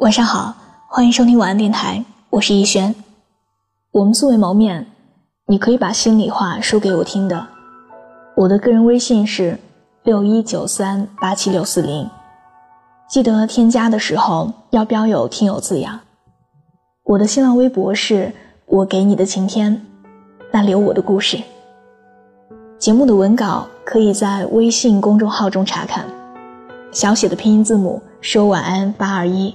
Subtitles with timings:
[0.00, 0.54] 晚上好，
[0.88, 2.94] 欢迎收听晚安电台，我是逸轩。
[3.92, 4.86] 我们素未谋面，
[5.46, 7.46] 你可以把心里话说给我听的。
[8.34, 9.58] 我的个人微信是
[10.04, 12.08] 六一九三八七六四零，
[13.10, 16.00] 记得添加的时候要标有听友字样。
[17.04, 18.32] 我的新浪微博是
[18.64, 19.84] 我给你的晴天，
[20.50, 21.38] 那里有我的故事。
[22.78, 26.06] 节目的文稿可以在微信公众号中查看，
[26.90, 29.54] 小写的拼音字母说晚安八二一。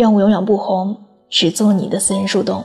[0.00, 0.96] 愿我永远不红，
[1.28, 2.64] 只做你的私人树洞。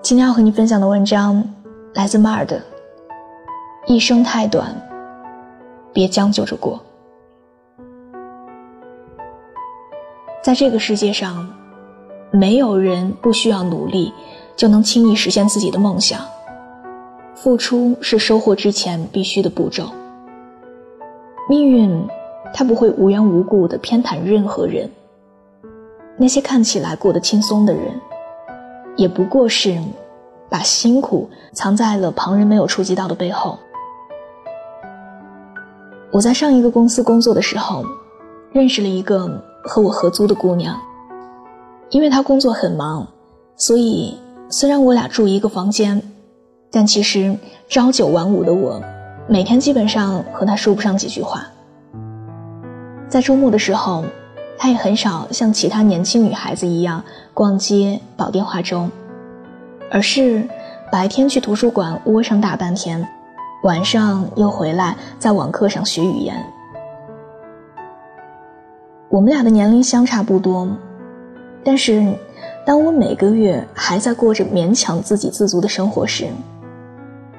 [0.00, 1.44] 今天要和你分享的文章
[1.92, 2.62] 来自 Mar 的。
[3.86, 4.74] 一生太短，
[5.92, 6.80] 别将就着过。
[10.42, 11.46] 在这个世界上，
[12.30, 14.10] 没有人不需要努力
[14.56, 16.20] 就能轻易实现自己的梦想。
[17.34, 19.90] 付出是收获之前必须的步骤。
[21.50, 22.02] 命运，
[22.54, 24.90] 它不会无缘无故的偏袒任何人。
[26.20, 27.94] 那些看起来过得轻松的人，
[28.96, 29.78] 也不过是
[30.50, 33.56] 把辛苦藏在了旁人没有触及到的背后。
[36.10, 37.84] 我在上一个公司工作的时候，
[38.50, 39.30] 认识了一个
[39.62, 40.76] 和我合租的姑娘。
[41.90, 43.06] 因为她工作很忙，
[43.54, 46.02] 所以虽然我俩住一个房间，
[46.72, 48.82] 但其实朝九晚五的我，
[49.28, 51.46] 每天基本上和她说不上几句话。
[53.08, 54.04] 在周末的时候。
[54.58, 58.88] 她也很少像其他年轻女孩子一样逛街、煲电话粥，
[59.88, 60.46] 而是
[60.90, 63.06] 白天去图书馆窝上大半天，
[63.62, 66.34] 晚上又回来在网课上学语言。
[69.08, 70.68] 我们俩的年龄相差不多，
[71.62, 72.12] 但是
[72.66, 76.26] 当我每个月还在过着勉强自给自足的生活时，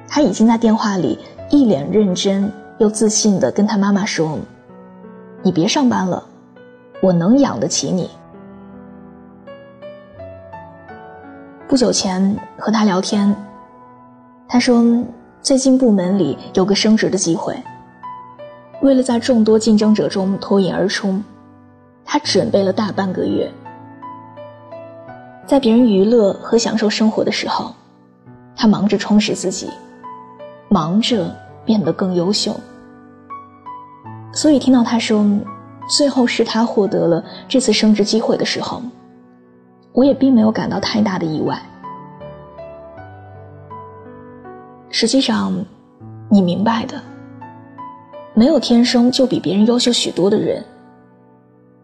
[0.08, 4.40] 她已经在电话里一脸认真又自信地跟她妈妈说
[5.44, 6.24] ：“你别上班了。”
[7.02, 8.10] 我能养得起你。
[11.68, 13.34] 不久前和他聊天，
[14.48, 14.84] 他说
[15.42, 17.56] 最近部门里有个升职的机会，
[18.82, 21.22] 为了在众多竞争者中脱颖而出，
[22.04, 23.50] 他准备了大半个月。
[25.46, 27.74] 在别人娱乐和享受生活的时候，
[28.56, 29.70] 他忙着充实自己，
[30.70, 32.56] 忙着变得更优秀。
[34.34, 35.26] 所以听到他说。
[35.90, 38.82] 最后是他获得了这次升职机会的时候，
[39.92, 41.60] 我也并没有感到太大的意外。
[44.92, 45.54] 实际上，
[46.30, 47.02] 你明白的，
[48.36, 50.64] 没有天生就比别人优秀许多的人。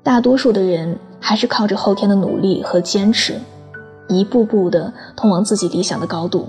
[0.03, 3.39] 大多数的人还是靠着后天的努力和坚持，
[4.07, 6.47] 一步步的通往自己理想的高度。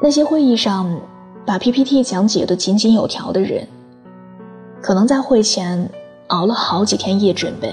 [0.00, 1.00] 那些会议上
[1.44, 3.66] 把 PPT 讲解的井井有条的人。
[4.82, 5.88] 可能在会前
[6.26, 7.72] 熬了好几天夜准备。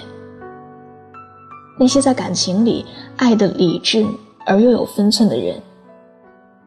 [1.80, 2.86] 那些在感情里
[3.18, 4.06] 爱的理智
[4.46, 5.60] 而又有分寸的人，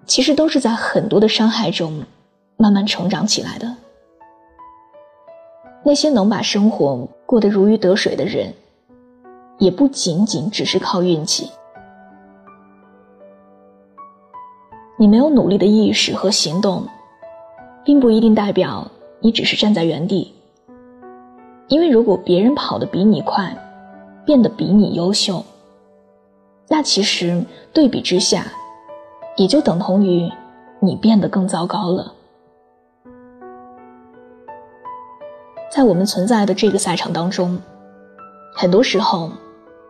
[0.04, 2.02] 其实都是在很多的伤害中
[2.56, 3.72] 慢慢成长起来的。
[5.84, 8.52] 那些能把生活过得如鱼得水的人，
[9.58, 11.50] 也不仅仅只是靠运气。
[14.96, 16.86] 你没有努力的意识和行动，
[17.84, 18.90] 并不一定代表。
[19.24, 20.34] 你只是站在原地，
[21.68, 23.56] 因为如果别人跑得比你快，
[24.26, 25.44] 变得比你优秀，
[26.68, 28.46] 那其实对比之下，
[29.36, 30.28] 也就等同于
[30.80, 32.12] 你变得更糟糕了。
[35.70, 37.56] 在我们存在的这个赛场当中，
[38.56, 39.30] 很多时候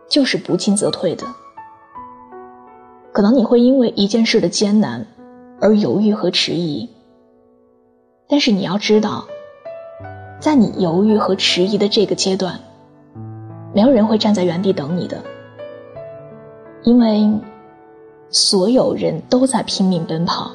[0.07, 1.25] 就是不进则退的。
[3.11, 5.03] 可能你会因为一件事的艰难
[5.59, 6.87] 而犹豫和迟疑。
[8.33, 9.25] 但是你要知道，
[10.39, 12.59] 在你犹豫和迟疑的这个阶段，
[13.75, 15.23] 没有人会站在原地等你的，
[16.81, 17.31] 因为
[18.31, 20.49] 所有人都在拼命奔跑。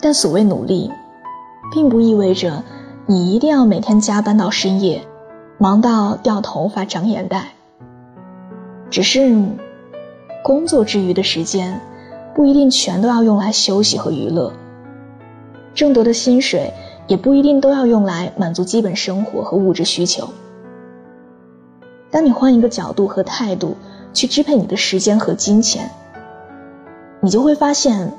[0.00, 0.90] 但所谓努力，
[1.72, 2.64] 并不意味着
[3.06, 5.06] 你一定要每天加班到深夜，
[5.58, 7.52] 忙到掉头发、长眼袋。
[8.90, 9.32] 只是
[10.42, 11.80] 工作之余的时间，
[12.34, 14.52] 不一定全都要用来休息和娱乐。
[15.78, 16.72] 挣得的薪水
[17.06, 20.28] 也不一定都要用来满足基本生活和物质需求。
[22.10, 23.76] 当你换一个角度和态度
[24.12, 25.88] 去支配你的时间和金钱，
[27.20, 28.12] 你就会发现，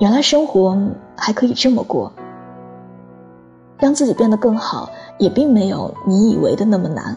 [0.00, 0.76] 原来生活
[1.14, 2.12] 还可以这么过。
[3.78, 7.16] 让自己变得更好，也并没有你以为的那么难。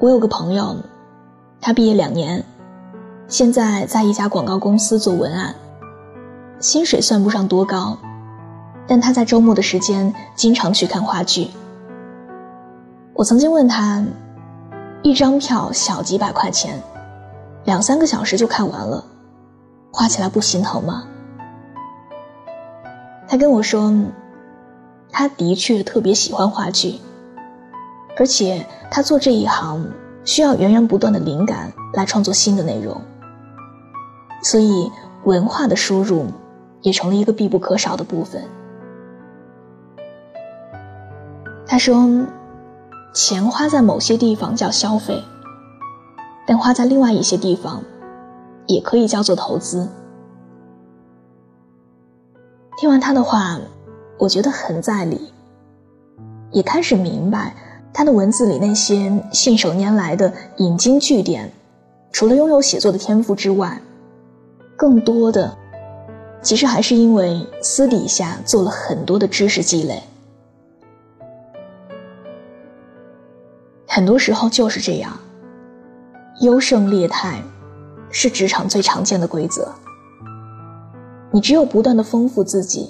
[0.00, 0.74] 我有个朋友，
[1.60, 2.44] 他毕业两年。
[3.30, 5.54] 现在在一家广告公司做文案，
[6.58, 7.96] 薪水算不上多高，
[8.88, 11.48] 但他在周末的时间经常去看话剧。
[13.14, 14.04] 我曾经问他，
[15.04, 16.82] 一张票小几百块钱，
[17.64, 19.04] 两三个小时就看完了，
[19.92, 21.04] 花起来不心疼吗？
[23.28, 23.94] 他跟我说，
[25.08, 26.98] 他的确特别喜欢话剧，
[28.18, 29.86] 而且他做这一行
[30.24, 33.00] 需要源源不断的灵感来创作新的内容，
[34.42, 34.90] 所以
[35.24, 36.26] 文化的输入
[36.82, 38.42] 也成了一个必不可少的部分。
[41.66, 42.26] 他说，
[43.14, 45.22] 钱花在某些地方叫消费，
[46.46, 47.82] 但花在另外一些地方，
[48.66, 49.88] 也可以叫做投资。
[52.76, 53.58] 听完他的话，
[54.18, 55.32] 我觉得很在理，
[56.50, 57.54] 也开始明白
[57.92, 61.52] 他的文字里那些信手拈来的引经据典，
[62.10, 63.80] 除了拥有写作的天赋之外，
[64.80, 65.54] 更多的
[66.40, 70.02] 其实还是因为私底下做了很多的知识积累。
[73.86, 75.20] 很多时候就是这样，
[76.40, 77.42] 优胜劣汰
[78.08, 79.70] 是职场最常见的规则。
[81.30, 82.88] 你只有不断的丰富自己，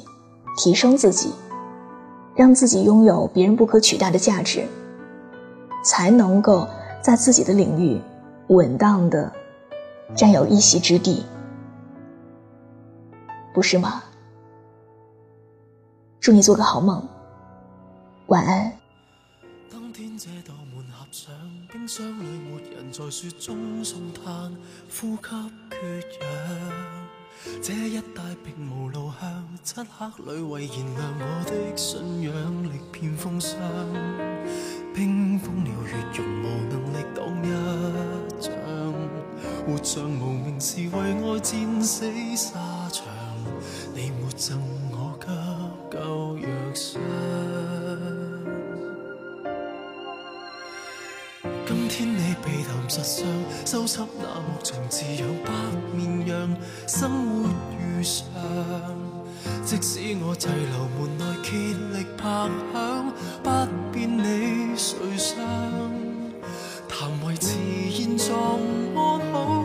[0.57, 1.33] 提升自己，
[2.37, 4.65] 让自己拥有别人不可取代的价值，
[5.85, 6.69] 才能够
[7.03, 8.01] 在自己的领域
[8.47, 9.33] 稳当的
[10.15, 11.25] 占有一席之地，
[13.53, 14.03] 不是吗？
[16.21, 17.03] 祝你做个好梦，
[18.27, 18.73] 晚安。
[19.71, 21.35] 当天这道门合上，
[21.73, 24.55] 冰箱里没人在雪中送炭，
[24.89, 25.23] 呼吸
[25.71, 26.29] 缺氧。
[27.63, 33.59] 这一带并无路向，漆黑里为燃亮我的信仰，力遍风霜。
[34.95, 37.49] 冰封了血肉，无能力挡一
[38.41, 38.53] 仗。
[39.67, 42.59] 活像无名氏为爱战死沙
[44.41, 44.59] 赠
[44.91, 45.27] 我急
[45.91, 46.99] 救药箱。
[51.67, 53.27] 今天你避谈实伤，
[53.67, 55.53] 收拾那幕墙，自养白
[55.95, 56.57] 面羊，
[56.87, 58.25] 生活如常。
[59.63, 61.51] 即使我滞留门内竭
[61.93, 63.51] 力拍响，不
[63.93, 65.37] 变你谁想？
[66.89, 67.59] 谈维持
[67.91, 68.59] 现状
[68.97, 69.65] 安好，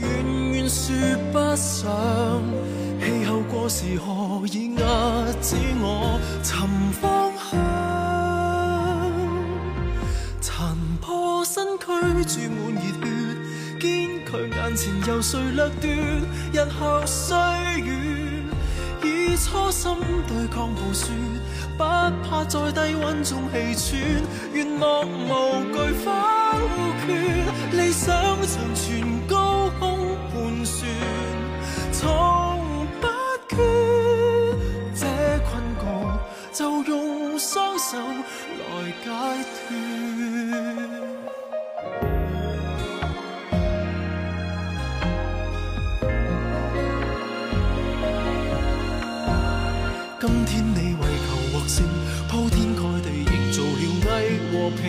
[0.00, 0.08] 远
[0.52, 0.92] 远说
[1.32, 2.42] 不上。
[3.68, 4.82] 气候过时，何以压
[5.42, 6.56] 止我寻
[6.92, 7.58] 方向？
[12.26, 13.06] 注满热血，
[13.80, 13.86] 坚
[14.26, 15.86] 强眼前由谁掠夺？
[16.52, 17.36] 日后岁
[17.80, 17.88] 月，
[19.02, 19.94] 以初心
[20.26, 21.12] 对抗暴雪，
[21.76, 23.98] 不怕在低温中气喘。
[24.52, 26.10] 愿望无惧否
[27.06, 27.08] 决，
[27.72, 28.06] 理想
[28.46, 28.82] 长存
[29.26, 30.88] 高空盘旋，
[34.94, 35.02] 这
[35.44, 35.82] 困局
[36.52, 38.62] 就用双手来
[39.04, 39.06] 解
[39.54, 39.66] 脱。
[50.20, 51.76] 今天你为求获胜，
[52.28, 54.08] 铺天盖地营造了伪
[54.50, 54.82] 和平，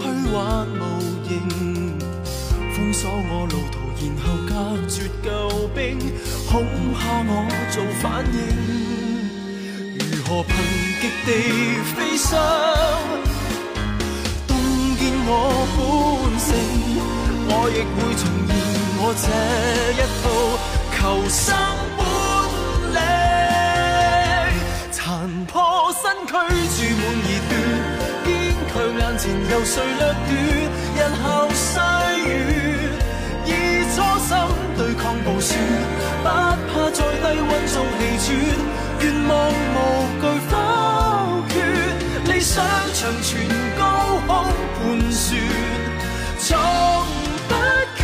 [0.00, 0.34] 虚幻
[0.66, 0.82] 无，
[3.48, 4.50] 路途，然后隔
[4.88, 5.28] 绝救
[5.74, 5.98] 兵，
[6.50, 6.52] 恐
[6.94, 7.30] 吓我
[7.70, 8.36] 做反应。
[9.98, 10.52] 如何凭
[11.00, 11.28] 极地
[11.94, 12.28] 飞翔，
[14.46, 14.50] 冻
[14.98, 15.30] 见我
[15.76, 15.78] 本
[16.38, 16.48] 性，
[17.48, 18.50] 我亦会重现
[18.98, 19.24] 我这
[19.92, 20.24] 一套
[20.96, 20.98] 求
[21.28, 21.44] 生
[21.96, 22.00] 本
[22.94, 22.98] 领。
[24.90, 24.94] 残
[25.46, 25.54] 破
[26.02, 26.04] 身。
[26.26, 27.50] 躯注满热血，
[28.26, 28.28] 坚
[28.68, 30.28] 强眼前由谁掠夺？
[30.96, 31.24] 日后
[31.54, 31.72] 岁
[32.26, 32.28] 月，
[35.06, 35.54] 抗暴雪，
[36.24, 38.26] 不怕在低温中气喘。
[38.98, 39.32] 愿望
[39.72, 39.78] 无
[40.20, 40.52] 惧否
[41.48, 41.54] 决，
[42.24, 42.54] 理想
[42.92, 43.30] 长存
[43.78, 43.80] 高
[44.26, 44.28] 空
[44.74, 44.82] 盘
[45.12, 45.38] 旋，
[46.40, 46.58] 从
[47.46, 47.54] 不
[47.98, 48.02] 缺。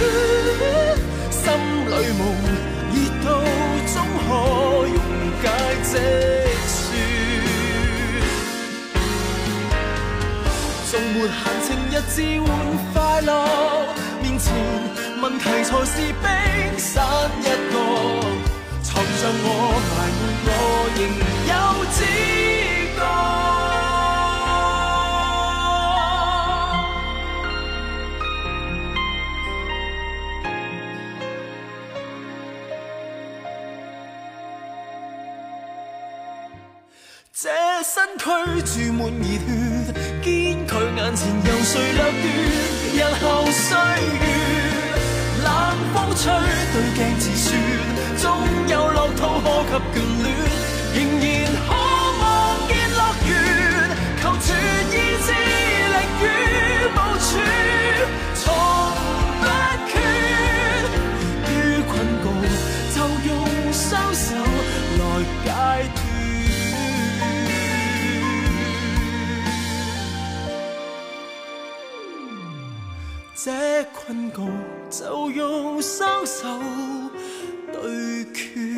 [1.29, 1.43] 心
[1.91, 2.23] 里梦
[2.93, 3.27] 热度，
[3.93, 4.31] 终可
[4.87, 4.97] 溶
[5.43, 5.45] 解
[5.91, 5.93] 这。
[10.89, 12.17] 纵没闲情逸致
[12.47, 12.49] 换
[12.95, 13.31] 快乐，
[15.43, 16.25] 题材是冰
[16.79, 17.05] 山
[17.41, 17.75] 一角。
[18.83, 19.47] 藏着我
[19.91, 20.51] 埋没我，
[20.97, 21.01] 仍
[21.51, 21.53] 有
[21.93, 21.99] 知
[22.97, 23.01] 觉。
[37.35, 37.45] 这
[37.83, 38.23] 身躯
[38.63, 39.25] 注满热
[39.87, 39.91] 血。
[40.23, 40.25] 坚
[40.69, 42.25] 强眼前由谁掠夺？
[42.95, 43.67] 日后岁
[44.21, 44.23] 月，
[45.95, 46.25] 风吹，
[46.73, 47.49] 对镜自说，
[48.19, 48.23] 总
[48.69, 49.21] 有乐土
[49.71, 50.27] 可及眷恋，
[50.95, 51.25] 仍然
[51.67, 51.71] 可
[52.21, 52.23] 望
[52.69, 53.31] 见乐园，
[54.21, 54.47] 求全
[54.91, 54.93] 意
[55.25, 56.25] 志力与
[56.95, 57.31] 部署，
[58.35, 58.43] 从
[59.41, 59.43] 不
[59.89, 59.91] 缺。
[61.49, 61.51] 于
[61.89, 61.91] 困
[62.23, 62.25] 局，
[62.95, 63.31] 就用
[63.73, 63.83] 双
[64.15, 64.25] 手
[64.99, 65.01] 来
[65.45, 65.47] 解
[65.95, 65.99] 脱。
[73.35, 73.47] 这
[73.93, 74.37] 困局。
[74.93, 76.47] 就用双手
[77.73, 78.72] 对决。